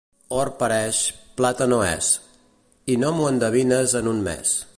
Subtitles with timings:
[0.35, 1.01] Or pareix,
[1.41, 2.09] plata no és.
[2.95, 4.61] I no m'ho endevines en un mes.